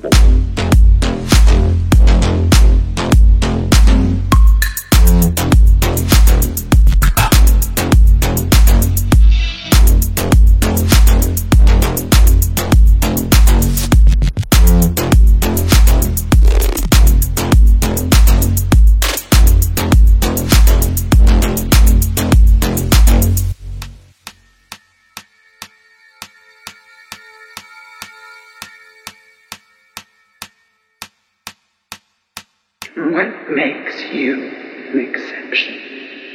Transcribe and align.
Gracias. 0.00 0.51
What 32.94 33.50
makes 33.50 34.04
you 34.12 34.50
an 34.90 35.00
exception? 35.00 36.31